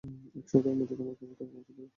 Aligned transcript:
এক 0.35 0.45
সপ্তাহের 0.51 0.77
মধ্যে 0.79 0.95
তোমার 0.99 1.15
কাছে 1.15 1.25
টাকা 1.31 1.51
পৌঁছে 1.53 1.71
দেবে। 1.71 1.89